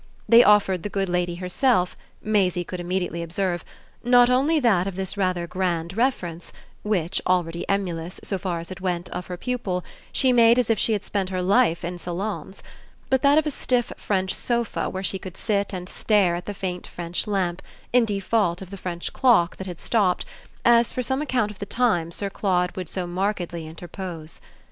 [0.27, 3.63] They offered the good lady herself, Maisie could immediately observe,
[4.03, 8.81] not only that of this rather grand reference, which, already emulous, so far as it
[8.81, 12.63] went, of her pupil, she made as if she had spent her life in salons;
[13.11, 16.55] but that of a stiff French sofa where she could sit and stare at the
[16.55, 17.61] faint French lamp,
[17.93, 20.25] in default of the French clock that had stopped,
[20.65, 24.41] as for some account of the time Sir Claude would so markedly interpose.